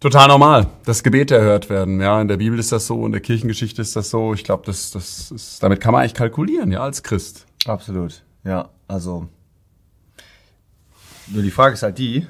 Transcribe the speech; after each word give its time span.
Total 0.00 0.28
normal, 0.28 0.66
dass 0.86 1.02
Gebete 1.02 1.36
erhört 1.36 1.68
werden. 1.68 2.00
Ja, 2.00 2.22
in 2.22 2.28
der 2.28 2.38
Bibel 2.38 2.58
ist 2.58 2.72
das 2.72 2.86
so, 2.86 3.04
in 3.04 3.12
der 3.12 3.20
Kirchengeschichte 3.20 3.82
ist 3.82 3.94
das 3.94 4.08
so. 4.08 4.32
Ich 4.32 4.44
glaube, 4.44 4.62
das, 4.64 4.90
das 4.92 5.30
ist, 5.30 5.62
damit 5.62 5.78
kann 5.80 5.92
man 5.92 6.00
eigentlich 6.00 6.14
kalkulieren, 6.14 6.72
ja, 6.72 6.80
als 6.80 7.02
Christ. 7.02 7.44
Absolut. 7.66 8.22
Ja, 8.42 8.70
also. 8.88 9.28
Nur 11.26 11.42
die 11.42 11.50
Frage 11.50 11.74
ist 11.74 11.82
halt 11.82 11.98
die, 11.98 12.26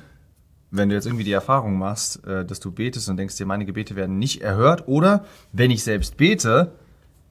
wenn 0.72 0.88
du 0.88 0.96
jetzt 0.96 1.06
irgendwie 1.06 1.22
die 1.22 1.30
Erfahrung 1.30 1.78
machst, 1.78 2.26
äh, 2.26 2.44
dass 2.44 2.58
du 2.58 2.72
betest 2.72 3.08
und 3.08 3.16
denkst 3.16 3.36
dir, 3.36 3.46
meine 3.46 3.64
Gebete 3.64 3.94
werden 3.94 4.18
nicht 4.18 4.42
erhört, 4.42 4.88
oder 4.88 5.24
wenn 5.52 5.70
ich 5.70 5.84
selbst 5.84 6.16
bete, 6.16 6.72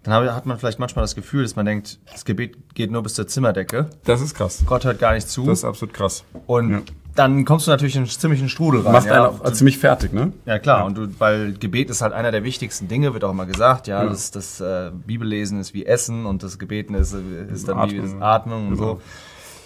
dann 0.04 0.34
hat 0.34 0.46
man 0.46 0.58
vielleicht 0.58 0.80
manchmal 0.80 1.04
das 1.04 1.16
Gefühl, 1.16 1.44
dass 1.44 1.58
man 1.58 1.66
denkt, 1.66 2.00
das 2.14 2.24
Gebet 2.24 2.74
geht 2.74 2.92
nur 2.92 3.04
bis 3.04 3.16
zur 3.16 3.28
Zimmerdecke. 3.28 3.90
Das 4.06 4.22
ist 4.22 4.36
krass. 4.36 4.64
Gott 4.66 4.86
hört 4.86 5.00
gar 5.00 5.14
nicht 5.14 5.28
zu. 5.28 5.46
Das 5.46 5.60
ist 5.60 5.66
absolut 5.66 5.94
krass. 5.94 6.24
Und 6.48 6.72
ja. 6.72 6.82
Dann 7.16 7.46
kommst 7.46 7.68
du 7.68 7.72
natürlich 7.72 7.96
in 7.96 8.04
einen 8.04 8.10
ziemlichen 8.10 8.50
Strudel 8.50 8.82
rein. 8.82 8.94
Macht 8.94 9.08
ja. 9.08 9.26
einen 9.26 9.42
auch 9.42 9.52
ziemlich 9.52 9.78
fertig, 9.78 10.14
ne? 10.14 10.32
Ja, 10.46 10.60
klar. 10.60 10.80
Ja. 10.80 10.86
Und 10.86 10.98
du, 10.98 11.08
weil 11.20 11.54
Gebet 11.54 11.90
ist 11.90 12.02
halt 12.02 12.14
einer 12.14 12.32
der 12.32 12.44
wichtigsten 12.44 12.88
Dinge, 12.88 13.14
wird 13.14 13.24
auch 13.24 13.32
immer 13.32 13.46
gesagt. 13.46 13.88
Ja, 13.88 14.04
ja. 14.04 14.10
das, 14.10 14.32
das 14.32 14.62
äh, 14.62 14.92
Bibellesen 15.06 15.60
ist 15.60 15.74
wie 15.74 15.86
Essen 15.86 16.26
und 16.26 16.44
das 16.44 16.60
Gebeten 16.60 16.94
ist, 16.94 17.16
ist 17.54 17.68
dann 17.68 17.78
Atmen. 17.78 18.20
wie 18.20 18.22
Atmung 18.22 18.68
und 18.70 18.78
so 18.78 19.02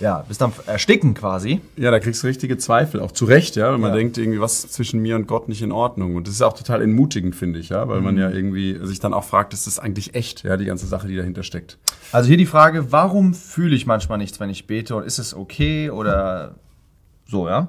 ja, 0.03 0.23
bist 0.27 0.41
dann 0.41 0.51
ersticken 0.65 1.13
quasi. 1.13 1.61
Ja, 1.77 1.89
da 1.89 1.99
kriegst 1.99 2.21
du 2.23 2.27
richtige 2.27 2.57
Zweifel, 2.57 2.99
auch 2.99 3.11
zu 3.11 3.25
Recht, 3.25 3.55
ja, 3.55 3.73
wenn 3.73 3.79
man 3.79 3.93
denkt, 3.93 4.17
irgendwie 4.17 4.41
was 4.41 4.69
zwischen 4.69 5.01
mir 5.01 5.15
und 5.15 5.27
Gott 5.27 5.47
nicht 5.47 5.61
in 5.61 5.71
Ordnung. 5.71 6.15
Und 6.15 6.27
das 6.27 6.35
ist 6.35 6.41
auch 6.41 6.53
total 6.53 6.81
entmutigend, 6.81 7.35
finde 7.35 7.59
ich, 7.59 7.69
ja, 7.69 7.87
weil 7.87 7.99
mhm. 7.99 8.03
man 8.03 8.17
ja 8.17 8.29
irgendwie 8.29 8.79
sich 8.83 8.99
dann 8.99 9.13
auch 9.13 9.23
fragt, 9.23 9.53
ist 9.53 9.65
das 9.65 9.79
eigentlich 9.79 10.13
echt, 10.13 10.43
ja, 10.43 10.57
die 10.57 10.65
ganze 10.65 10.87
Sache, 10.87 11.07
die 11.07 11.15
dahinter 11.15 11.43
steckt. 11.43 11.77
Also 12.11 12.27
hier 12.27 12.37
die 12.37 12.45
Frage, 12.45 12.91
warum 12.91 13.33
fühle 13.33 13.75
ich 13.75 13.85
manchmal 13.85 14.17
nichts, 14.17 14.39
wenn 14.39 14.49
ich 14.49 14.67
bete 14.67 14.95
und 14.95 15.05
ist 15.05 15.19
es 15.19 15.33
okay 15.33 15.89
oder 15.89 16.55
so, 17.25 17.47
ja? 17.47 17.67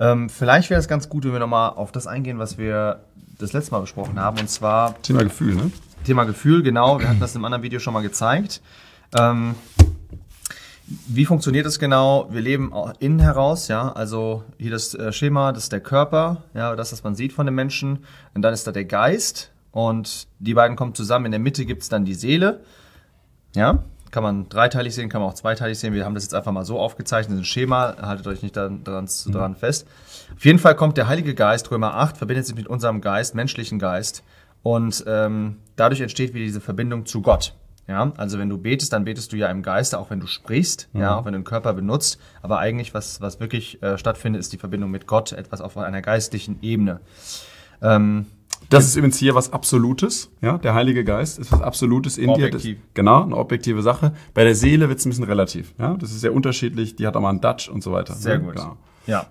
Ähm, 0.00 0.28
vielleicht 0.28 0.70
wäre 0.70 0.80
es 0.80 0.88
ganz 0.88 1.08
gut, 1.08 1.24
wenn 1.24 1.32
wir 1.32 1.38
nochmal 1.38 1.70
auf 1.70 1.92
das 1.92 2.06
eingehen, 2.06 2.38
was 2.38 2.58
wir 2.58 3.04
das 3.38 3.52
letzte 3.52 3.72
Mal 3.72 3.80
besprochen 3.80 4.18
haben, 4.18 4.38
und 4.38 4.50
zwar... 4.50 5.00
Thema 5.02 5.22
Gefühl, 5.22 5.54
ne? 5.54 5.70
Thema 6.04 6.24
Gefühl, 6.24 6.62
genau. 6.62 7.00
Wir 7.00 7.08
hatten 7.08 7.20
das 7.20 7.34
im 7.34 7.44
anderen 7.44 7.62
Video 7.62 7.80
schon 7.80 7.94
mal 7.94 8.02
gezeigt. 8.02 8.60
Ähm, 9.18 9.54
wie 10.86 11.24
funktioniert 11.24 11.64
das 11.64 11.78
genau? 11.78 12.28
Wir 12.30 12.42
leben 12.42 12.72
innen 12.98 13.20
heraus, 13.20 13.68
ja. 13.68 13.90
Also 13.92 14.44
hier 14.58 14.70
das 14.70 14.94
äh, 14.94 15.12
Schema, 15.12 15.52
das 15.52 15.64
ist 15.64 15.72
der 15.72 15.80
Körper, 15.80 16.42
ja, 16.52 16.76
das, 16.76 16.92
was 16.92 17.02
man 17.02 17.14
sieht 17.14 17.32
von 17.32 17.46
dem 17.46 17.54
Menschen. 17.54 18.04
Und 18.34 18.42
dann 18.42 18.52
ist 18.52 18.66
da 18.66 18.72
der 18.72 18.84
Geist. 18.84 19.50
Und 19.70 20.28
die 20.38 20.54
beiden 20.54 20.76
kommen 20.76 20.94
zusammen. 20.94 21.26
In 21.26 21.32
der 21.32 21.40
Mitte 21.40 21.64
gibt's 21.64 21.88
dann 21.88 22.04
die 22.04 22.14
Seele. 22.14 22.60
Ja, 23.56 23.84
kann 24.14 24.22
man 24.22 24.48
dreiteilig 24.48 24.94
sehen, 24.94 25.08
kann 25.08 25.20
man 25.20 25.30
auch 25.30 25.34
zweiteilig 25.34 25.76
sehen. 25.76 25.92
Wir 25.92 26.04
haben 26.04 26.14
das 26.14 26.22
jetzt 26.22 26.34
einfach 26.34 26.52
mal 26.52 26.64
so 26.64 26.78
aufgezeichnet, 26.78 27.36
ein 27.36 27.44
Schema, 27.44 27.96
haltet 28.00 28.28
euch 28.28 28.44
nicht 28.44 28.56
daran, 28.56 28.84
daran, 28.84 29.06
mhm. 29.06 29.32
daran 29.32 29.56
fest. 29.56 29.88
Auf 30.36 30.44
jeden 30.44 30.60
Fall 30.60 30.76
kommt 30.76 30.96
der 30.96 31.08
Heilige 31.08 31.34
Geist, 31.34 31.68
Römer 31.72 31.94
8, 31.94 32.16
verbindet 32.16 32.46
sich 32.46 32.54
mit 32.54 32.68
unserem 32.68 33.00
Geist, 33.00 33.34
menschlichen 33.34 33.80
Geist. 33.80 34.22
Und 34.62 35.02
ähm, 35.08 35.56
dadurch 35.74 36.00
entsteht 36.00 36.32
wieder 36.32 36.44
diese 36.44 36.60
Verbindung 36.60 37.06
zu 37.06 37.22
Gott. 37.22 37.54
Ja, 37.88 38.12
also 38.16 38.38
wenn 38.38 38.48
du 38.48 38.56
betest, 38.56 38.92
dann 38.92 39.04
betest 39.04 39.32
du 39.32 39.36
ja 39.36 39.48
im 39.48 39.62
Geiste, 39.64 39.98
auch 39.98 40.10
wenn 40.10 40.20
du 40.20 40.28
sprichst, 40.28 40.88
mhm. 40.92 41.00
ja, 41.00 41.16
auch 41.16 41.24
wenn 41.24 41.32
du 41.32 41.40
den 41.40 41.44
Körper 41.44 41.72
benutzt. 41.72 42.20
Aber 42.40 42.60
eigentlich, 42.60 42.94
was, 42.94 43.20
was 43.20 43.40
wirklich 43.40 43.82
äh, 43.82 43.98
stattfindet, 43.98 44.38
ist 44.38 44.52
die 44.52 44.58
Verbindung 44.58 44.92
mit 44.92 45.08
Gott, 45.08 45.32
etwas 45.32 45.60
auf 45.60 45.76
einer 45.76 46.02
geistlichen 46.02 46.62
Ebene. 46.62 47.00
Ähm, 47.82 48.26
das 48.74 48.86
ist 48.86 48.96
übrigens 48.96 49.18
hier 49.18 49.34
was 49.34 49.52
Absolutes, 49.52 50.30
ja. 50.40 50.58
Der 50.58 50.74
Heilige 50.74 51.04
Geist 51.04 51.38
ist 51.38 51.52
was 51.52 51.62
Absolutes 51.62 52.18
in 52.18 52.28
Objektiv. 52.28 52.62
dir. 52.62 52.74
Das, 52.74 52.94
genau, 52.94 53.22
eine 53.22 53.36
objektive 53.36 53.82
Sache. 53.82 54.12
Bei 54.34 54.44
der 54.44 54.54
Seele 54.54 54.88
wird 54.88 54.98
es 54.98 55.06
ein 55.06 55.10
bisschen 55.10 55.24
relativ, 55.24 55.74
ja. 55.78 55.94
Das 55.94 56.10
ist 56.10 56.20
sehr 56.20 56.34
unterschiedlich. 56.34 56.96
Die 56.96 57.06
hat 57.06 57.16
auch 57.16 57.20
mal 57.20 57.30
einen 57.30 57.40
Dutch 57.40 57.68
und 57.68 57.82
so 57.82 57.92
weiter. 57.92 58.14
Sehr 58.14 58.34
ja, 58.34 58.38
gut. 58.38 58.56
Genau. 58.56 58.76
Ja. 59.06 59.26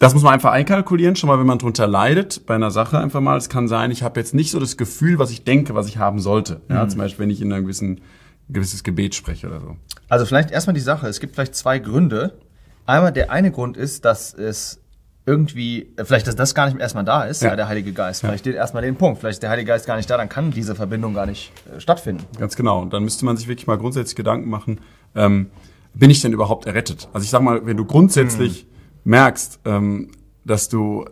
Das 0.00 0.14
muss 0.14 0.22
man 0.22 0.32
einfach 0.34 0.52
einkalkulieren, 0.52 1.16
schon 1.16 1.28
mal, 1.28 1.40
wenn 1.40 1.46
man 1.46 1.58
drunter 1.58 1.88
leidet, 1.88 2.46
bei 2.46 2.54
einer 2.54 2.70
Sache 2.70 2.98
einfach 2.98 3.20
mal. 3.20 3.36
Es 3.36 3.48
kann 3.48 3.66
sein, 3.66 3.90
ich 3.90 4.04
habe 4.04 4.20
jetzt 4.20 4.32
nicht 4.32 4.52
so 4.52 4.60
das 4.60 4.76
Gefühl, 4.76 5.18
was 5.18 5.30
ich 5.30 5.42
denke, 5.42 5.74
was 5.74 5.88
ich 5.88 5.98
haben 5.98 6.20
sollte. 6.20 6.60
Ja, 6.68 6.84
mhm. 6.84 6.90
zum 6.90 6.98
Beispiel, 6.98 7.24
wenn 7.24 7.30
ich 7.30 7.40
in 7.40 7.52
einem 7.52 7.64
gewissen 7.64 8.00
gewisses 8.48 8.82
Gebet 8.82 9.14
spreche 9.14 9.46
oder 9.46 9.60
so. 9.60 9.76
Also 10.08 10.24
vielleicht 10.24 10.50
erstmal 10.50 10.74
die 10.74 10.80
Sache. 10.80 11.06
Es 11.06 11.20
gibt 11.20 11.34
vielleicht 11.34 11.54
zwei 11.54 11.78
Gründe. 11.78 12.38
Einmal 12.86 13.12
der 13.12 13.30
eine 13.30 13.50
Grund 13.50 13.76
ist, 13.76 14.04
dass 14.04 14.32
es 14.32 14.80
irgendwie, 15.28 15.92
äh, 15.96 16.04
vielleicht, 16.04 16.26
dass 16.26 16.36
das 16.36 16.54
gar 16.54 16.66
nicht 16.66 16.80
erstmal 16.80 17.04
da 17.04 17.24
ist, 17.24 17.42
ja. 17.42 17.54
der 17.54 17.68
Heilige 17.68 17.92
Geist. 17.92 18.20
Vielleicht 18.20 18.40
steht 18.40 18.56
erstmal 18.56 18.82
den 18.82 18.96
Punkt. 18.96 19.20
Vielleicht 19.20 19.36
ist 19.36 19.42
der 19.42 19.50
Heilige 19.50 19.68
Geist 19.68 19.86
gar 19.86 19.96
nicht 19.96 20.08
da, 20.08 20.16
dann 20.16 20.28
kann 20.28 20.50
diese 20.50 20.74
Verbindung 20.74 21.14
gar 21.14 21.26
nicht 21.26 21.52
äh, 21.74 21.80
stattfinden. 21.80 22.24
Ganz 22.38 22.56
genau. 22.56 22.80
Und 22.80 22.92
dann 22.92 23.04
müsste 23.04 23.24
man 23.24 23.36
sich 23.36 23.48
wirklich 23.48 23.66
mal 23.66 23.78
grundsätzlich 23.78 24.16
Gedanken 24.16 24.48
machen, 24.48 24.80
ähm, 25.14 25.50
bin 25.94 26.10
ich 26.10 26.20
denn 26.20 26.32
überhaupt 26.32 26.66
errettet? 26.66 27.08
Also 27.12 27.24
ich 27.24 27.30
sag 27.30 27.42
mal, 27.42 27.64
wenn 27.66 27.76
du 27.76 27.84
grundsätzlich 27.84 28.64
mhm 28.64 28.78
merkst, 29.08 29.60
ähm, 29.64 30.10
dass 30.44 30.68
du 30.68 31.04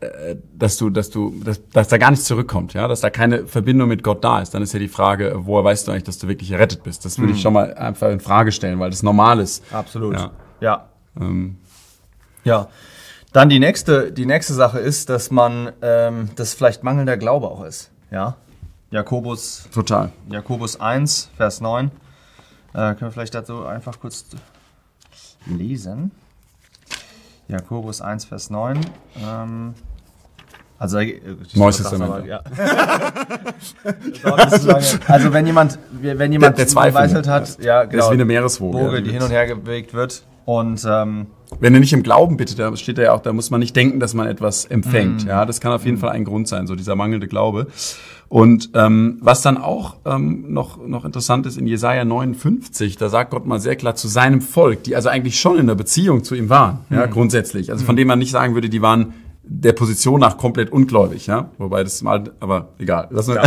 äh, 0.00 0.36
dass 0.54 0.76
du, 0.76 0.90
dass 0.90 1.10
du, 1.10 1.34
dass, 1.44 1.60
dass 1.68 1.88
da 1.88 1.98
gar 1.98 2.10
nichts 2.10 2.26
zurückkommt, 2.26 2.74
ja, 2.74 2.88
dass 2.88 3.00
da 3.00 3.10
keine 3.10 3.46
Verbindung 3.46 3.88
mit 3.88 4.02
Gott 4.02 4.24
da 4.24 4.40
ist, 4.40 4.54
dann 4.54 4.62
ist 4.62 4.72
ja 4.72 4.78
die 4.78 4.88
Frage, 4.88 5.34
woher 5.36 5.64
weißt 5.64 5.86
du 5.86 5.92
eigentlich, 5.92 6.04
dass 6.04 6.18
du 6.18 6.28
wirklich 6.28 6.50
errettet 6.50 6.82
bist? 6.82 7.04
Das 7.04 7.18
würde 7.18 7.32
mhm. 7.32 7.36
ich 7.36 7.42
schon 7.42 7.52
mal 7.52 7.74
einfach 7.74 8.10
in 8.10 8.20
Frage 8.20 8.52
stellen, 8.52 8.78
weil 8.78 8.90
das 8.90 9.02
normal 9.02 9.40
ist. 9.40 9.62
Absolut. 9.72 10.14
Ja. 10.14 10.30
Ja. 10.60 10.88
Ähm. 11.20 11.56
Ja. 12.44 12.68
Dann 13.32 13.48
die 13.48 13.58
nächste, 13.58 14.12
die 14.12 14.26
nächste 14.26 14.52
Sache 14.52 14.78
ist, 14.78 15.08
dass 15.08 15.30
man, 15.30 15.72
ähm, 15.80 16.30
das 16.36 16.54
vielleicht 16.54 16.82
mangelnder 16.82 17.16
Glaube 17.16 17.48
auch 17.48 17.64
ist, 17.64 17.90
ja. 18.10 18.36
Jakobus. 18.90 19.68
Total. 19.72 20.12
Jakobus 20.28 20.78
1, 20.78 21.30
Vers 21.36 21.62
9. 21.62 21.86
Äh, 21.86 21.90
können 22.72 23.00
wir 23.00 23.10
vielleicht 23.10 23.34
dazu 23.34 23.64
einfach 23.64 23.98
kurz 23.98 24.26
lesen? 25.46 26.10
Jakobus 27.48 28.02
1, 28.02 28.26
Vers 28.26 28.50
9. 28.50 28.80
Ähm, 29.16 29.74
also, 30.78 30.98
äh, 30.98 31.20
Neues 31.54 31.76
Testament. 31.76 32.26
Ja. 32.26 32.42
also 35.06 35.32
wenn 35.32 35.46
jemand, 35.46 35.78
wenn 35.92 36.32
jemand 36.32 36.58
der, 36.58 36.64
der 36.64 36.68
Zweifel, 36.68 37.26
hat, 37.28 37.62
ja, 37.62 37.84
genau, 37.84 38.04
ist 38.04 38.10
wie 38.10 38.14
eine 38.14 38.24
Meereswoge, 38.24 38.96
die, 38.96 39.04
die 39.04 39.12
hin 39.12 39.22
und 39.22 39.30
her 39.30 39.54
bewegt 39.54 39.94
wird. 39.94 40.24
Und 40.44 40.84
ähm, 40.84 41.28
wenn 41.60 41.74
er 41.74 41.80
nicht 41.80 41.92
im 41.92 42.02
Glauben 42.02 42.36
bittet, 42.36 42.58
da 42.58 42.74
steht 42.76 42.98
er 42.98 43.04
ja 43.04 43.12
auch, 43.12 43.22
da 43.22 43.32
muss 43.32 43.50
man 43.50 43.60
nicht 43.60 43.74
denken, 43.76 44.00
dass 44.00 44.14
man 44.14 44.26
etwas 44.26 44.64
empfängt. 44.64 45.24
Mm. 45.24 45.28
Ja, 45.28 45.46
das 45.46 45.60
kann 45.60 45.72
auf 45.72 45.84
jeden. 45.84 45.98
Fall 45.98 46.10
ein 46.10 46.24
Grund 46.24 46.48
sein, 46.48 46.66
so 46.66 46.74
dieser 46.74 46.96
mangelnde 46.96 47.28
Glaube. 47.28 47.66
Und 48.28 48.70
ähm, 48.74 49.18
was 49.20 49.42
dann 49.42 49.58
auch 49.58 49.96
ähm, 50.06 50.46
noch, 50.48 50.84
noch 50.86 51.04
interessant 51.04 51.44
ist, 51.44 51.58
in 51.58 51.66
Jesaja 51.66 52.04
59, 52.04 52.96
da 52.96 53.10
sagt 53.10 53.30
Gott 53.30 53.46
mal 53.46 53.60
sehr 53.60 53.76
klar 53.76 53.94
zu 53.94 54.08
seinem 54.08 54.40
Volk, 54.40 54.84
die 54.84 54.96
also 54.96 55.10
eigentlich 55.10 55.38
schon 55.38 55.58
in 55.58 55.66
der 55.66 55.74
Beziehung 55.74 56.24
zu 56.24 56.34
ihm 56.34 56.48
waren, 56.48 56.78
ja, 56.88 57.06
mhm. 57.06 57.10
grundsätzlich. 57.10 57.70
Also 57.70 57.84
von 57.84 57.94
mhm. 57.94 57.98
dem 57.98 58.08
man 58.08 58.18
nicht 58.18 58.30
sagen 58.30 58.54
würde, 58.54 58.70
die 58.70 58.80
waren 58.80 59.12
der 59.60 59.72
Position 59.72 60.20
nach 60.20 60.38
komplett 60.38 60.72
ungläubig, 60.72 61.26
ja. 61.26 61.50
Wobei 61.58 61.84
das 61.84 62.02
mal, 62.02 62.32
aber 62.40 62.70
egal. 62.78 63.08
Das 63.10 63.26
ja, 63.26 63.42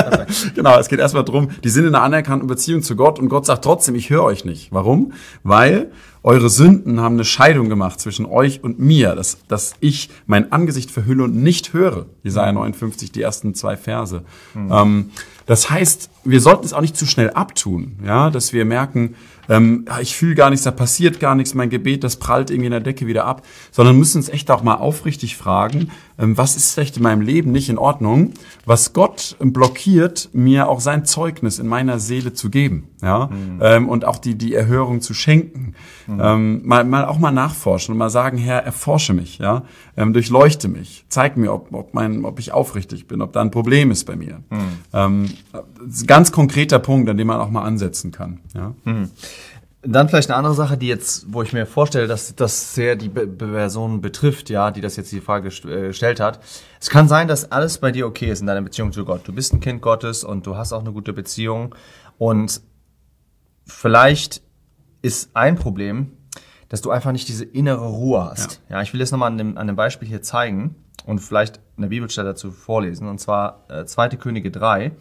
genau, 0.54 0.78
es 0.78 0.88
geht 0.88 0.98
erstmal 0.98 1.24
drum, 1.24 1.50
die 1.62 1.68
sind 1.68 1.86
in 1.86 1.94
einer 1.94 2.04
anerkannten 2.04 2.46
Beziehung 2.46 2.82
zu 2.82 2.96
Gott 2.96 3.18
und 3.18 3.28
Gott 3.28 3.46
sagt 3.46 3.64
trotzdem, 3.64 3.94
ich 3.94 4.10
höre 4.10 4.24
euch 4.24 4.44
nicht. 4.44 4.72
Warum? 4.72 5.12
Weil 5.42 5.90
eure 6.22 6.50
Sünden 6.50 7.00
haben 7.00 7.14
eine 7.14 7.24
Scheidung 7.24 7.68
gemacht 7.68 8.00
zwischen 8.00 8.26
euch 8.26 8.62
und 8.62 8.78
mir, 8.78 9.14
dass, 9.14 9.38
dass 9.48 9.74
ich 9.80 10.10
mein 10.26 10.52
Angesicht 10.52 10.90
verhülle 10.90 11.24
und 11.24 11.36
nicht 11.36 11.72
höre. 11.72 12.06
Jesaja 12.22 12.52
59, 12.52 13.12
die 13.12 13.22
ersten 13.22 13.54
zwei 13.54 13.76
Verse. 13.76 14.22
Mhm. 14.54 14.72
Ähm, 14.72 15.10
das 15.46 15.70
heißt, 15.70 16.10
wir 16.24 16.40
sollten 16.40 16.64
es 16.64 16.72
auch 16.72 16.82
nicht 16.82 16.96
zu 16.96 17.06
schnell 17.06 17.30
abtun, 17.30 17.98
ja, 18.04 18.30
dass 18.30 18.52
wir 18.52 18.64
merken, 18.64 19.14
ähm, 19.50 19.84
ich 20.00 20.16
fühle 20.16 20.36
gar 20.36 20.48
nichts, 20.48 20.64
da 20.64 20.70
passiert 20.70 21.20
gar 21.20 21.34
nichts, 21.34 21.54
mein 21.54 21.68
Gebet, 21.68 22.04
das 22.04 22.16
prallt 22.16 22.50
irgendwie 22.50 22.66
in 22.66 22.72
der 22.72 22.80
Decke 22.80 23.06
wieder 23.06 23.24
ab, 23.26 23.44
sondern 23.72 23.98
müssen 23.98 24.18
uns 24.18 24.28
echt 24.28 24.50
auch 24.50 24.62
mal 24.62 24.76
aufrichtig 24.76 25.36
fragen, 25.36 25.90
was 26.22 26.56
ist 26.56 26.74
vielleicht 26.74 26.96
in 26.96 27.02
meinem 27.02 27.22
Leben 27.22 27.52
nicht 27.52 27.68
in 27.68 27.78
Ordnung, 27.78 28.32
was 28.66 28.92
Gott 28.92 29.36
blockiert, 29.40 30.28
mir 30.32 30.68
auch 30.68 30.80
sein 30.80 31.04
Zeugnis 31.04 31.58
in 31.58 31.66
meiner 31.66 31.98
Seele 31.98 32.32
zu 32.32 32.50
geben, 32.50 32.88
ja, 33.02 33.26
mhm. 33.26 33.58
ähm, 33.62 33.88
und 33.88 34.04
auch 34.04 34.18
die, 34.18 34.34
die 34.34 34.54
Erhörung 34.54 35.00
zu 35.00 35.14
schenken. 35.14 35.74
Mhm. 36.06 36.20
Ähm, 36.22 36.60
mal, 36.64 36.84
mal 36.84 37.04
auch 37.06 37.18
mal 37.18 37.30
nachforschen 37.30 37.92
und 37.92 37.98
mal 37.98 38.10
sagen, 38.10 38.36
Herr, 38.38 38.62
erforsche 38.64 39.14
mich, 39.14 39.38
ja, 39.38 39.62
ähm, 39.96 40.12
durchleuchte 40.12 40.68
mich, 40.68 41.04
zeig 41.08 41.36
mir, 41.36 41.52
ob, 41.52 41.72
ob, 41.72 41.94
mein, 41.94 42.24
ob 42.24 42.38
ich 42.38 42.52
aufrichtig 42.52 43.08
bin, 43.08 43.22
ob 43.22 43.32
da 43.32 43.40
ein 43.40 43.50
Problem 43.50 43.90
ist 43.90 44.04
bei 44.04 44.16
mir. 44.16 44.40
Mhm. 44.50 44.58
Ähm, 44.92 45.30
ganz 46.06 46.32
konkreter 46.32 46.78
Punkt, 46.78 47.08
an 47.08 47.16
dem 47.16 47.28
man 47.28 47.40
auch 47.40 47.50
mal 47.50 47.62
ansetzen 47.62 48.10
kann. 48.10 48.40
Ja. 48.54 48.74
Dann 49.82 50.10
vielleicht 50.10 50.28
eine 50.28 50.36
andere 50.36 50.54
Sache, 50.54 50.76
die 50.76 50.88
jetzt, 50.88 51.32
wo 51.32 51.42
ich 51.42 51.54
mir 51.54 51.64
vorstelle, 51.64 52.06
dass 52.06 52.34
das 52.34 52.74
sehr 52.74 52.96
die 52.96 53.08
Be 53.08 53.26
Person 53.26 54.02
betrifft, 54.02 54.50
ja, 54.50 54.70
die 54.70 54.82
das 54.82 54.96
jetzt 54.96 55.10
die 55.10 55.22
Frage 55.22 55.48
äh, 55.48 55.88
gestellt 55.88 56.20
hat. 56.20 56.40
Es 56.78 56.90
kann 56.90 57.08
sein, 57.08 57.28
dass 57.28 57.50
alles 57.50 57.78
bei 57.78 57.90
dir 57.90 58.06
okay 58.06 58.30
ist 58.30 58.40
in 58.40 58.46
deiner 58.46 58.60
Beziehung 58.60 58.92
zu 58.92 59.06
Gott. 59.06 59.26
Du 59.26 59.32
bist 59.32 59.54
ein 59.54 59.60
Kind 59.60 59.80
Gottes 59.80 60.22
und 60.22 60.46
du 60.46 60.56
hast 60.56 60.74
auch 60.74 60.80
eine 60.80 60.92
gute 60.92 61.14
Beziehung. 61.14 61.74
Und 62.18 62.60
vielleicht 63.66 64.42
ist 65.00 65.30
ein 65.32 65.56
Problem, 65.56 66.12
dass 66.68 66.82
du 66.82 66.90
einfach 66.90 67.12
nicht 67.12 67.28
diese 67.28 67.46
innere 67.46 67.86
Ruhe 67.86 68.22
hast. 68.22 68.60
Ja, 68.68 68.76
ja 68.76 68.82
ich 68.82 68.92
will 68.92 69.00
das 69.00 69.12
nochmal 69.12 69.30
an 69.30 69.38
dem, 69.38 69.56
an 69.56 69.66
dem 69.66 69.76
Beispiel 69.76 70.06
hier 70.06 70.20
zeigen 70.20 70.74
und 71.06 71.20
vielleicht 71.20 71.58
eine 71.78 71.86
Bibelstelle 71.86 72.28
dazu 72.28 72.50
vorlesen. 72.50 73.08
Und 73.08 73.18
zwar 73.18 73.64
äh, 73.70 73.86
2. 73.86 74.10
Könige 74.10 74.50
3. 74.50 74.92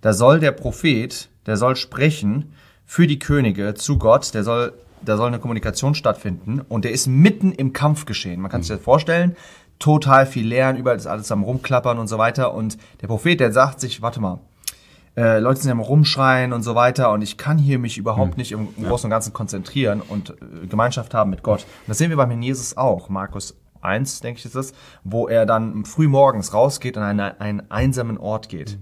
Da 0.00 0.12
soll 0.12 0.40
der 0.40 0.50
Prophet, 0.50 1.28
der 1.46 1.56
soll 1.56 1.76
sprechen 1.76 2.52
für 2.86 3.06
die 3.06 3.18
Könige 3.18 3.74
zu 3.74 3.98
Gott, 3.98 4.34
der 4.34 4.44
soll, 4.44 4.72
da 5.02 5.16
soll 5.16 5.28
eine 5.28 5.38
Kommunikation 5.38 5.94
stattfinden 5.94 6.60
und 6.60 6.84
der 6.84 6.92
ist 6.92 7.06
mitten 7.06 7.52
im 7.52 7.72
Kampf 7.72 8.04
geschehen. 8.06 8.40
Man 8.40 8.50
kann 8.50 8.62
sich 8.62 8.74
das 8.74 8.84
vorstellen, 8.84 9.36
total 9.78 10.26
viel 10.26 10.46
Leeren, 10.46 10.76
überall 10.76 10.96
ist 10.96 11.06
alles 11.06 11.30
am 11.32 11.42
rumklappern 11.42 11.98
und 11.98 12.08
so 12.08 12.18
weiter. 12.18 12.54
Und 12.54 12.78
der 13.00 13.06
Prophet, 13.06 13.40
der 13.40 13.52
sagt 13.52 13.80
sich, 13.80 14.02
warte 14.02 14.20
mal, 14.20 14.40
äh, 15.16 15.38
Leute 15.38 15.60
sind 15.60 15.68
ja 15.68 15.72
am 15.72 15.80
rumschreien 15.80 16.52
und 16.52 16.62
so 16.62 16.74
weiter 16.74 17.12
und 17.12 17.22
ich 17.22 17.36
kann 17.36 17.58
hier 17.58 17.78
mich 17.78 17.98
überhaupt 17.98 18.32
hm. 18.32 18.38
nicht 18.38 18.52
im, 18.52 18.68
im 18.76 18.84
Großen 18.84 19.06
und 19.06 19.10
Ganzen 19.10 19.32
konzentrieren 19.32 20.00
und 20.00 20.30
äh, 20.30 20.66
Gemeinschaft 20.66 21.14
haben 21.14 21.30
mit 21.30 21.42
Gott. 21.42 21.62
Und 21.62 21.88
das 21.88 21.98
sehen 21.98 22.10
wir 22.10 22.16
beim 22.16 22.42
Jesus 22.42 22.76
auch. 22.76 23.08
Markus 23.08 23.56
1, 23.80 24.20
denke 24.20 24.38
ich, 24.38 24.44
ist 24.44 24.56
das, 24.56 24.72
wo 25.04 25.28
er 25.28 25.46
dann 25.46 25.84
früh 25.84 26.08
morgens 26.08 26.52
rausgeht 26.52 26.96
und 26.96 27.04
an 27.04 27.20
einen, 27.20 27.40
einen 27.40 27.70
einsamen 27.70 28.18
Ort 28.18 28.48
geht. 28.48 28.70
Hm. 28.70 28.78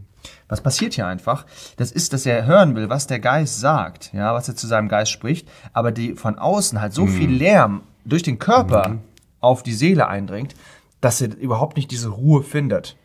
Was 0.52 0.60
passiert 0.60 0.92
hier 0.92 1.06
einfach? 1.06 1.46
Das 1.78 1.92
ist, 1.92 2.12
dass 2.12 2.26
er 2.26 2.44
hören 2.44 2.76
will, 2.76 2.90
was 2.90 3.06
der 3.06 3.20
Geist 3.20 3.58
sagt, 3.58 4.12
ja, 4.12 4.34
was 4.34 4.48
er 4.48 4.54
zu 4.54 4.66
seinem 4.66 4.88
Geist 4.88 5.10
spricht, 5.10 5.48
aber 5.72 5.92
die 5.92 6.14
von 6.14 6.38
außen 6.38 6.78
halt 6.78 6.92
so 6.92 7.06
mhm. 7.06 7.08
viel 7.08 7.30
Lärm 7.30 7.80
durch 8.04 8.22
den 8.22 8.38
Körper 8.38 8.90
mhm. 8.90 8.98
auf 9.40 9.62
die 9.62 9.72
Seele 9.72 10.08
eindringt, 10.08 10.54
dass 11.00 11.22
er 11.22 11.34
überhaupt 11.34 11.78
nicht 11.78 11.90
diese 11.90 12.10
Ruhe 12.10 12.42
findet. 12.42 12.98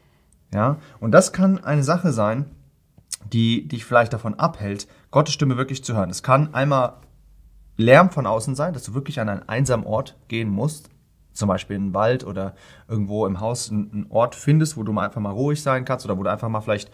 Ja, 0.54 0.76
und 1.00 1.12
das 1.12 1.32
kann 1.32 1.64
eine 1.64 1.86
Sache 1.86 2.12
sein, 2.12 2.48
die 3.32 3.66
dich 3.66 3.86
vielleicht 3.86 4.12
davon 4.12 4.34
abhält, 4.34 4.86
Gottes 5.12 5.34
Stimme 5.34 5.56
wirklich 5.56 5.86
zu 5.86 5.96
hören. 5.96 6.10
Es 6.10 6.24
kann 6.24 6.54
einmal 6.54 6.96
Lärm 7.78 8.10
von 8.10 8.28
außen 8.28 8.56
sein, 8.56 8.74
dass 8.74 8.84
du 8.84 8.94
wirklich 8.94 9.22
an 9.22 9.30
einen 9.30 9.48
einsamen 9.48 9.86
Ort 9.86 10.18
gehen 10.28 10.50
musst, 10.50 10.90
zum 11.32 11.48
Beispiel 11.48 11.78
in 11.78 11.86
den 11.86 11.94
Wald 11.94 12.26
oder 12.26 12.56
irgendwo 12.90 13.26
im 13.26 13.40
Haus 13.40 13.72
einen 13.72 14.08
Ort 14.10 14.36
findest, 14.36 14.76
wo 14.76 14.84
du 14.84 14.92
mal 14.92 15.06
einfach 15.06 15.22
mal 15.22 15.32
ruhig 15.32 15.64
sein 15.64 15.86
kannst 15.86 16.04
oder 16.04 16.18
wo 16.18 16.24
du 16.24 16.30
einfach 16.30 16.50
mal 16.50 16.60
vielleicht 16.60 16.92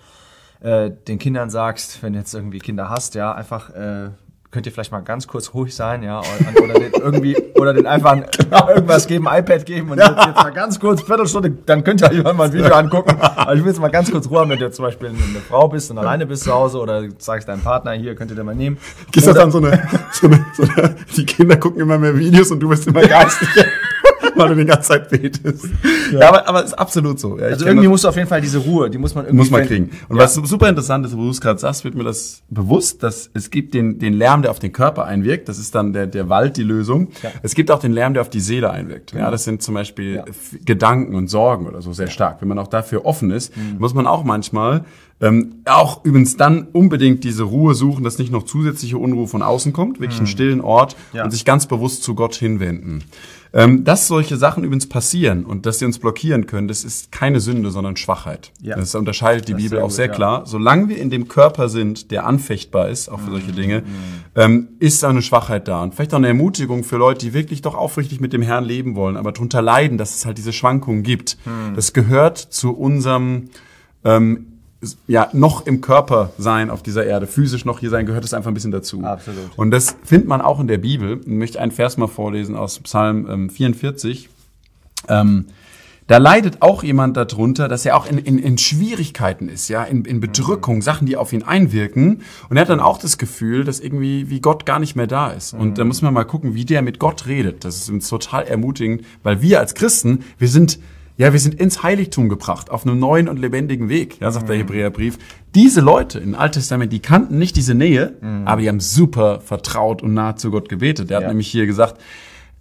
äh, 0.64 0.92
den 1.08 1.20
Kindern 1.20 1.50
sagst, 1.50 2.02
wenn 2.02 2.14
du 2.14 2.20
jetzt 2.20 2.34
irgendwie 2.34 2.60
Kinder 2.60 2.90
hast, 2.90 3.16
ja, 3.16 3.34
einfach 3.34 3.70
äh, 3.72 4.10
könnt 4.54 4.68
ihr 4.68 4.72
vielleicht 4.72 4.92
mal 4.92 5.02
ganz 5.02 5.28
kurz 5.28 5.54
ruhig 5.56 5.76
sein, 5.76 6.04
ja, 6.04 6.20
oder, 6.20 6.64
oder 6.64 6.74
den 6.76 6.92
irgendwie, 6.94 7.36
oder 7.56 7.74
den 7.74 7.88
einfach 7.88 8.18
genau. 8.32 8.70
irgendwas 8.76 9.08
geben, 9.08 9.28
iPad 9.28 9.66
geben 9.66 9.90
und 9.90 9.98
jetzt, 9.98 10.10
jetzt, 10.10 10.36
mal 10.36 10.54
ganz 10.54 10.80
kurz, 10.80 11.02
Viertelstunde, 11.02 11.50
dann 11.66 11.84
könnt 11.84 12.02
ihr 12.02 12.12
euch 12.12 12.24
mal 12.24 12.46
ein 12.46 12.54
Video 12.54 12.72
angucken. 12.74 13.18
Aber 13.20 13.56
ich 13.56 13.62
will 13.62 13.72
jetzt 13.72 13.82
mal 13.82 13.90
ganz 13.90 14.12
kurz 14.12 14.30
Ruhe 14.30 14.42
haben, 14.42 14.52
wenn 14.52 14.60
du 14.60 14.70
zum 14.72 14.86
Beispiel 14.86 15.10
eine 15.10 15.18
Frau 15.50 15.68
bist 15.68 15.90
und 15.90 15.98
alleine 15.98 16.28
bist 16.28 16.44
zu 16.44 16.54
Hause 16.54 16.80
oder 16.80 17.04
sagst 17.18 17.48
deinem 17.48 17.62
Partner, 17.62 17.94
hier, 17.94 18.14
könnt 18.14 18.30
ihr 18.30 18.36
den 18.36 18.46
mal 18.46 18.54
nehmen. 18.54 18.78
Ist 19.14 19.26
das 19.26 19.36
dann 19.36 19.52
so 19.52 19.58
eine, 19.58 19.88
so 20.12 20.28
eine, 20.28 20.46
so 20.56 20.64
eine, 20.64 20.96
die 21.18 21.26
Kinder 21.26 21.58
gucken 21.58 21.82
immer 21.82 21.98
mehr 21.98 22.16
Videos 22.18 22.52
und 22.52 22.60
du 22.60 22.70
bist 22.70 22.88
immer 22.88 23.02
geistig. 23.08 23.50
weil 24.36 24.50
du 24.50 24.56
die 24.56 24.66
ganze 24.66 24.90
Zeit 24.90 25.10
betest. 25.10 25.66
Ja, 26.12 26.20
ja 26.20 26.30
aber, 26.30 26.48
aber 26.48 26.64
ist 26.64 26.74
absolut 26.74 27.20
so. 27.20 27.38
Ja, 27.38 27.48
also 27.48 27.66
irgendwie 27.66 27.88
musst 27.88 28.04
du 28.04 28.08
auf 28.10 28.16
jeden 28.16 28.28
Fall 28.28 28.42
diese 28.42 28.60
Ruhe, 28.60 28.90
die 28.90 28.98
muss 28.98 29.16
man 29.16 29.26
irgendwie 29.26 29.38
Muss 29.38 29.52
man 29.52 29.66
kriegen. 29.66 29.90
Und 30.10 30.18
ja. 30.18 30.24
was 30.24 30.36
super 30.36 30.70
interessant 30.70 31.06
ist, 31.06 31.16
wo 31.16 31.22
du 31.22 31.30
es 31.30 31.42
gerade 31.42 31.60
sagst, 31.60 31.84
wird 31.84 31.96
mir 31.96 32.04
das 32.04 32.44
bewusst, 32.50 33.04
dass 33.04 33.30
es 33.34 33.50
gibt 33.50 33.74
den, 33.74 34.00
den 34.00 34.14
Lärm, 34.14 34.42
der 34.42 34.52
auf 34.52 34.60
den 34.60 34.72
Körper 34.72 35.06
einwirkt. 35.06 35.50
Das 35.50 35.58
ist 35.58 35.76
dann 35.76 35.94
der, 35.94 36.08
der 36.08 36.30
Wald, 36.30 36.58
die 36.58 36.64
Lösung. 36.64 37.10
Es 37.42 37.56
gibt 37.56 37.72
auch 37.72 37.80
den 37.80 37.92
Lärm, 37.92 38.14
der 38.14 38.22
auf 38.22 38.30
die 38.30 38.40
Seele 38.40 38.72
einwirkt. 38.72 39.14
Ja, 39.14 39.32
das 39.32 39.44
sind 39.44 39.62
zum 39.62 39.74
Beispiel. 39.74 40.24
Gedanken 40.66 41.16
und 41.16 41.28
Sorgen 41.28 41.68
oder 41.68 41.82
so 41.82 41.94
sehr 41.94 42.08
stark. 42.08 42.42
Wenn 42.42 42.48
man 42.48 42.60
auch 42.60 42.68
dafür 42.68 43.06
offen 43.06 43.32
ist, 43.32 43.56
mhm. 43.56 43.78
muss 43.80 43.94
man 43.94 44.08
auch 44.08 44.24
manchmal 44.24 44.86
ähm, 45.24 45.62
auch 45.64 46.04
übrigens 46.04 46.36
dann 46.36 46.68
unbedingt 46.74 47.24
diese 47.24 47.44
Ruhe 47.44 47.76
suchen, 47.76 48.04
dass 48.04 48.18
nicht 48.18 48.32
noch 48.32 48.44
zusätzliche 48.44 48.98
Unruhe 48.98 49.28
von 49.28 49.42
außen 49.42 49.72
kommt, 49.72 50.02
wirklich 50.02 50.20
mhm. 50.20 50.26
einen 50.26 50.28
stillen 50.28 50.62
Ort 50.62 50.98
ja. 51.14 51.24
und 51.24 51.32
sich 51.32 51.46
ganz 51.46 51.66
bewusst 51.66 52.04
zu 52.04 52.14
Gott 52.14 52.36
hinwenden. 52.36 53.06
Ähm, 53.56 53.84
dass 53.86 54.08
solche 54.08 54.36
Sachen 54.36 54.64
übrigens 54.64 54.90
passieren 54.90 55.46
und 55.46 55.66
dass 55.66 55.80
sie 55.80 55.86
uns 55.86 56.00
blockieren 56.00 56.48
können, 56.48 56.68
das 56.68 56.84
ist 56.84 57.12
keine 57.12 57.40
Sünde, 57.40 57.70
sondern 57.70 57.96
Schwachheit. 57.96 58.52
Ja. 58.60 58.76
Das 58.76 58.96
unterscheidet 58.96 59.48
die 59.48 59.54
das 59.54 59.62
Bibel 59.62 59.78
sehr 59.78 59.86
auch 59.86 59.92
sehr 59.92 60.08
gut, 60.08 60.16
klar. 60.18 60.40
Ja. 60.40 60.46
Solange 60.46 60.90
wir 60.90 60.98
in 60.98 61.10
dem 61.10 61.28
Körper 61.28 61.70
sind, 61.70 62.12
der 62.12 62.26
anfechtbar 62.26 62.90
ist, 62.90 63.10
auch 63.10 63.20
für 63.20 63.32
solche 63.32 63.52
mhm. 63.52 63.56
Dinge, 63.56 63.82
mhm. 63.82 63.86
ähm, 64.36 64.68
ist 64.80 65.06
eine 65.06 65.22
Schwachheit 65.22 65.70
da. 65.70 65.84
Und 65.84 65.96
vielleicht 65.96 66.14
auch 66.14 66.18
eine 66.18 66.30
Ermutigung 66.30 66.84
für 66.84 66.98
Leute, 66.98 67.28
die 67.28 67.34
wirklich 67.34 67.62
doch 67.62 67.76
aufrichtig 67.76 68.20
mit 68.20 68.34
dem 68.34 68.42
Herrn 68.42 68.66
leben 68.66 68.96
wollen, 68.96 69.16
aber 69.16 69.32
darunter 69.32 69.62
leiden, 69.62 69.98
dass 69.98 70.16
es 70.16 70.26
halt 70.26 70.38
diese 70.38 70.52
Schwankungen 70.52 71.04
gibt. 71.04 71.38
Mhm. 71.46 71.76
Das 71.76 71.94
gehört 71.94 72.40
zu 72.40 72.76
unserem 72.76 73.50
ähm, 74.04 74.48
ja 75.08 75.30
noch 75.34 75.66
im 75.66 75.82
Körper 75.82 76.32
sein 76.38 76.70
auf 76.70 76.84
dieser 76.84 77.06
Erde, 77.06 77.28
physisch 77.28 77.66
noch 77.66 77.80
hier 77.80 77.90
sein, 77.90 78.06
gehört 78.06 78.24
es 78.24 78.34
einfach 78.34 78.52
ein 78.52 78.54
bisschen 78.54 78.72
dazu. 78.72 79.04
Absolut. 79.04 79.52
Und 79.56 79.72
das 79.72 79.96
findet 80.04 80.28
man 80.28 80.42
auch 80.42 80.60
in 80.60 80.68
der 80.68 80.78
Bibel. 80.78 81.22
Ich 81.22 81.28
möchte 81.28 81.60
einen 81.60 81.72
Vers 81.72 81.98
mal 81.98 82.08
vorlesen 82.08 82.56
aus 82.56 82.80
Psalm 82.80 83.28
ähm, 83.30 83.50
44. 83.50 84.30
Ähm, 85.10 85.46
da 86.08 86.18
leidet 86.18 86.62
auch 86.62 86.84
jemand 86.84 87.16
darunter, 87.16 87.68
dass 87.70 87.86
er 87.86 87.96
auch 87.96 88.06
in, 88.06 88.18
in, 88.18 88.38
in 88.38 88.58
Schwierigkeiten 88.58 89.48
ist, 89.48 89.70
ja, 89.70 89.84
in, 89.84 90.04
in 90.04 90.20
Bedrückung, 90.20 90.78
mhm. 90.78 90.82
Sachen, 90.82 91.08
die 91.08 91.16
auf 91.16 91.32
ihn 91.32 91.44
einwirken. 91.44 92.22
Und 92.50 92.58
er 92.58 92.62
hat 92.62 92.70
dann 92.70 92.82
auch 92.82 92.98
das 92.98 93.18
Gefühl, 93.18 93.64
dass 93.64 93.80
irgendwie 93.80 94.30
wie 94.30 94.42
Gott 94.42 94.66
gar 94.66 94.80
nicht 94.80 94.96
mehr 94.96 95.08
da 95.08 95.32
ist. 95.32 95.54
Und 95.54 95.78
da 95.78 95.86
muss 95.86 96.02
man 96.02 96.14
mal 96.14 96.26
gucken, 96.26 96.56
wie 96.56 96.66
der 96.66 96.82
mit 96.82 97.00
Gott 97.00 97.28
redet. 97.28 97.64
Das 97.64 97.78
ist 97.78 97.90
uns 97.90 98.10
total 98.10 98.44
ermutigend, 98.44 99.04
weil 99.24 99.42
wir 99.42 99.60
als 99.60 99.76
Christen, 99.76 100.24
wir 100.38 100.50
sind 100.50 100.80
ja, 101.18 101.32
wir 101.32 101.40
sind 101.40 101.56
ins 101.56 101.84
Heiligtum 101.84 102.28
gebracht, 102.28 102.72
auf 102.72 102.86
einem 102.86 103.00
neuen 103.00 103.30
und 103.30 103.38
lebendigen 103.38 103.88
Weg, 103.90 104.20
ja, 104.20 104.32
sagt 104.32 104.46
mhm. 104.46 104.48
der 104.48 104.58
Hebräerbrief. 104.58 105.18
Diese 105.54 105.82
Leute 105.82 106.20
im 106.20 106.34
Alten 106.34 106.56
Testament, 106.56 106.92
die 106.92 107.00
kannten 107.00 107.38
nicht 107.38 107.56
diese 107.56 107.76
Nähe, 107.76 108.18
mhm. 108.20 108.48
aber 108.48 108.62
die 108.62 108.70
haben 108.70 108.80
super 108.80 109.40
vertraut 109.42 110.02
und 110.02 110.14
nah 110.14 110.36
zu 110.36 110.50
Gott 110.50 110.70
gebetet. 110.70 111.12
Er 111.12 111.18
hat 111.18 111.28
nämlich 111.28 111.48
hier 111.48 111.68
gesagt, 111.68 112.02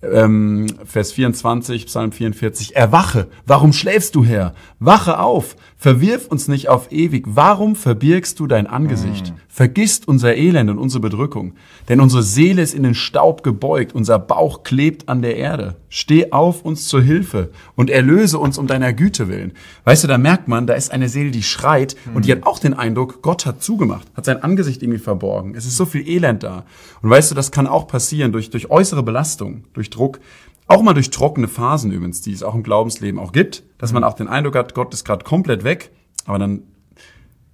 ähm, 0.03 0.67
Vers 0.85 1.13
24, 1.13 1.87
Psalm 1.87 2.13
44, 2.13 2.75
erwache, 2.75 3.29
warum 3.47 3.73
schläfst 3.73 4.15
du 4.15 4.25
her? 4.25 4.55
Wache 4.81 5.19
auf, 5.19 5.57
verwirf 5.77 6.27
uns 6.27 6.49
nicht 6.49 6.69
auf 6.69 6.91
ewig, 6.91 7.25
warum 7.29 7.77
verbirgst 7.77 8.41
du 8.41 8.47
dein 8.47 8.67
Angesicht? 8.67 9.33
Mm. 9.33 9.37
Vergisst 9.49 10.09
unser 10.09 10.35
Elend 10.35 10.71
und 10.71 10.79
unsere 10.79 11.01
Bedrückung, 11.01 11.53
denn 11.89 12.01
unsere 12.01 12.23
Seele 12.23 12.63
ist 12.63 12.75
in 12.75 12.83
den 12.83 12.95
Staub 12.95 13.43
gebeugt, 13.43 13.95
unser 13.95 14.19
Bauch 14.19 14.63
klebt 14.65 15.09
an 15.09 15.23
der 15.23 15.37
Erde. 15.37 15.77
Steh 15.89 16.33
auf 16.33 16.63
uns 16.63 16.89
zur 16.89 17.03
Hilfe 17.03 17.51
und 17.77 17.91
erlöse 17.91 18.39
uns 18.39 18.59
um 18.59 18.67
deiner 18.67 18.93
Güte 18.95 19.29
willen. 19.29 19.53
Weißt 19.85 20.03
du, 20.03 20.09
da 20.09 20.19
merkt 20.19 20.49
man, 20.49 20.67
da 20.67 20.75
ist 20.75 20.91
eine 20.91 21.09
Seele, 21.09 21.31
die 21.31 21.43
schreit 21.43 21.97
mm. 22.07 22.17
und 22.17 22.27
die 22.27 22.33
hat 22.33 22.45
auch 22.45 22.59
den 22.59 22.75
Eindruck, 22.75 23.23
Gott 23.23 23.47
hat 23.47 23.63
zugemacht, 23.63 24.09
hat 24.15 24.25
sein 24.25 24.43
Angesicht 24.43 24.83
irgendwie 24.83 24.99
verborgen. 24.99 25.55
Es 25.55 25.67
ist 25.67 25.77
so 25.77 25.85
viel 25.85 26.09
Elend 26.09 26.43
da. 26.43 26.65
Und 27.03 27.11
weißt 27.11 27.31
du, 27.31 27.35
das 27.35 27.53
kann 27.53 27.67
auch 27.67 27.87
passieren 27.87 28.33
durch, 28.33 28.51
durch 28.51 28.71
äußere 28.71 29.03
Belastung, 29.03 29.65
durch 29.75 29.91
Druck, 29.95 30.21
auch 30.67 30.83
mal 30.83 30.95
durch 30.95 31.11
trockene 31.11 31.49
Phasen 31.49 31.93
übrigens, 31.93 32.21
die 32.21 32.33
es 32.33 32.43
auch 32.43 32.55
im 32.55 32.63
Glaubensleben 32.63 33.21
auch 33.21 33.33
gibt, 33.33 33.63
dass 33.79 33.93
man 33.93 34.05
auch 34.05 34.15
den 34.15 34.29
Eindruck 34.29 34.57
hat, 34.57 34.75
Gott 34.75 34.95
ist 34.95 35.05
gerade 35.05 35.25
komplett 35.25 35.65
weg, 35.65 35.91
aber 36.25 36.39
dann 36.39 36.63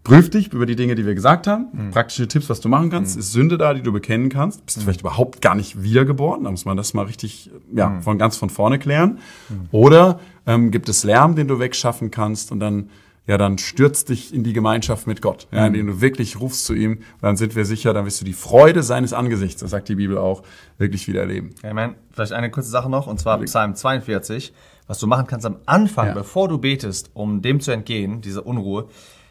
prüf 0.05 0.31
dich 0.31 0.53
über 0.53 0.65
die 0.65 0.77
Dinge, 0.77 0.95
die 0.95 1.05
wir 1.05 1.15
gesagt 1.15 1.47
haben, 1.47 1.67
mhm. 1.73 1.91
praktische 1.91 2.29
Tipps, 2.29 2.49
was 2.49 2.61
du 2.61 2.69
machen 2.69 2.91
kannst, 2.91 3.17
mhm. 3.17 3.21
ist 3.21 3.33
Sünde 3.33 3.59
da, 3.59 3.75
die 3.75 3.83
du 3.83 3.93
bekennen 3.93 4.31
kannst, 4.31 4.65
bist 4.65 4.77
du 4.77 4.81
mhm. 4.81 4.85
vielleicht 4.85 5.01
überhaupt 5.01 5.43
gar 5.43 5.55
nicht 5.55 5.83
wiedergeboren, 5.83 6.45
da 6.45 6.51
muss 6.51 6.65
man 6.65 6.77
das 6.77 6.95
mal 6.95 7.05
richtig, 7.05 7.51
ja, 7.75 7.91
mhm. 7.91 8.03
von 8.03 8.19
ganz 8.19 8.37
von 8.37 8.51
vorne 8.51 8.79
klären, 8.79 9.19
mhm. 9.49 9.69
oder 9.71 10.21
ähm, 10.47 10.71
gibt 10.71 10.89
es 10.89 11.05
Lärm, 11.05 11.37
den 11.37 11.49
du 11.49 11.59
wegschaffen 11.59 12.11
kannst 12.11 12.53
und 12.53 12.61
dann 12.61 12.91
ja, 13.29 13.37
dann 13.37 13.59
stürzt 13.59 14.09
dich 14.09 14.35
in 14.35 14.43
die 14.43 14.55
Gemeinschaft 14.55 15.07
mit 15.07 15.21
Gott, 15.21 15.47
ja, 15.53 15.67
indem 15.67 15.87
du 15.87 16.01
wirklich 16.01 16.41
rufst 16.41 16.65
zu 16.65 16.73
ihm, 16.73 17.01
dann 17.21 17.37
sind 17.37 17.55
wir 17.55 17.67
sicher, 17.67 17.93
dann 17.93 18.07
wirst 18.07 18.23
du 18.23 18.25
die 18.25 18.33
Freude 18.33 18.83
seines 18.83 19.13
Angesichts, 19.13 19.61
das 19.61 19.71
sagt 19.71 19.91
die 19.91 19.97
Bibel 19.97 20.17
auch, 20.17 20.43
wirklich 20.79 21.07
wieder 21.07 21.21
erleben. 21.21 21.51
Amen. 21.63 21.95
Vielleicht 22.11 22.33
eine 22.33 22.51
kurze 22.51 22.71
Sache 22.71 22.89
noch, 22.89 23.07
und 23.07 23.21
zwar 23.21 23.39
Psalm 23.43 23.75
42, 23.75 24.55
was 24.87 24.99
du 24.99 25.07
machen 25.07 25.27
kannst 25.27 25.45
am 25.45 25.59
Anfang, 25.67 26.09
ja. 26.09 26.15
bevor 26.15 26.49
du 26.49 26.57
betest, 26.57 27.11
um 27.13 27.43
dem 27.43 27.61
zu 27.61 27.71
entgehen, 27.71 28.23
dieser 28.23 28.47
Unruhe, 28.47 28.89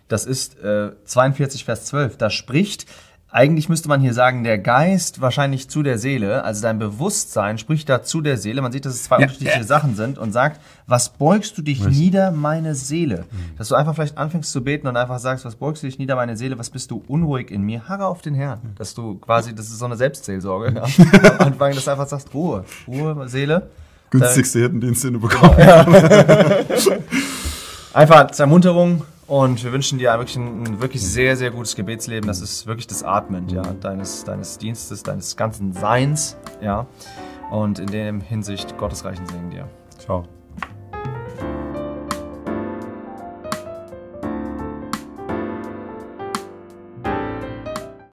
das 0.08 0.28
ist 0.28 0.60
äh, 0.60 0.92
42 1.04 1.66
Vers 1.66 1.86
12, 1.86 2.18
da 2.18 2.30
spricht 2.30 2.86
eigentlich 3.30 3.68
müsste 3.68 3.90
man 3.90 4.00
hier 4.00 4.14
sagen, 4.14 4.46
der 4.46 4.58
Geist 4.58 5.20
wahrscheinlich 5.20 5.70
zu 5.70 5.84
der 5.84 5.98
Seele, 5.98 6.46
also 6.46 6.62
dein 6.62 6.80
Bewusstsein 6.80 7.58
spricht 7.58 7.90
da 7.90 8.02
zu 8.02 8.22
der 8.22 8.38
Seele. 8.38 8.62
Man 8.62 8.72
sieht, 8.72 8.86
dass 8.86 8.94
es 8.94 9.04
zwei 9.04 9.18
ja, 9.18 9.24
unterschiedliche 9.24 9.60
ja. 9.60 9.66
Sachen 9.66 9.96
sind 9.96 10.18
und 10.18 10.32
sagt, 10.32 10.62
was 10.88 11.10
beugst 11.10 11.58
du 11.58 11.62
dich 11.62 11.84
was? 11.84 11.90
nieder, 11.90 12.32
meine 12.32 12.74
Seele? 12.74 13.26
Mhm. 13.30 13.58
Dass 13.58 13.68
du 13.68 13.76
einfach 13.76 13.96
vielleicht 13.96 14.18
anfängst 14.18 14.52
zu 14.52 14.64
beten 14.64 14.88
und 14.88 14.96
einfach 14.96 15.20
sagst, 15.20 15.44
was 15.44 15.56
beugst 15.56 15.84
du 15.84 15.88
dich 15.88 16.00
nieder, 16.00 16.16
meine 16.16 16.38
Seele? 16.38 16.58
Was 16.58 16.70
bist 16.70 16.90
du 16.90 17.04
unruhig 17.08 17.52
in 17.52 17.64
mir? 17.64 17.90
Harre 17.90 18.06
auf 18.06 18.22
den 18.22 18.34
Herrn. 18.34 18.60
Mhm. 18.64 18.76
Dass 18.76 18.94
du 18.94 19.16
quasi, 19.16 19.54
das 19.54 19.68
ist 19.68 19.80
so 19.80 19.86
eine 19.86 19.98
Selbstseelsorge. 19.98 20.74
Ja. 20.76 20.84
Am 21.40 21.48
Anfang, 21.48 21.76
dass 21.76 21.84
du 21.84 21.92
einfach 21.92 22.08
sagst, 22.08 22.34
Ruhe, 22.34 22.64
Ruhe, 22.88 23.28
Seele. 23.28 23.70
Günstigste 24.10 24.60
Hirtendienst, 24.60 25.04
den 25.04 25.14
du 25.14 25.20
bekommen 25.20 25.60
ja. 25.60 25.86
Einfach 27.94 28.32
zur 28.32 28.46
Ermunterung, 28.46 29.04
und 29.28 29.64
wir 29.64 29.74
wünschen 29.74 30.00
dir 30.00 30.12
wirklich 30.18 30.38
ein, 30.38 30.64
ein, 30.64 30.82
wirklich 30.82 31.02
sehr, 31.02 31.36
sehr 31.36 31.52
gutes 31.52 31.76
Gebetsleben. 31.76 32.28
Das 32.28 32.42
ist 32.42 32.66
wirklich 32.66 32.88
das 32.88 33.04
Atmen 33.04 33.50
ja, 33.50 33.62
deines, 33.62 34.24
deines 34.24 34.58
Dienstes, 34.58 35.04
deines 35.04 35.36
ganzen 35.36 35.74
Seins. 35.74 36.38
Ja. 36.62 36.88
Und 37.52 37.80
in 37.80 37.88
dem 37.88 38.22
Hinsicht 38.22 38.78
Gottes 38.78 39.06
reichen 39.06 39.26
Segen 39.28 39.50
dir. 39.50 39.68
Ciao. 40.00 40.26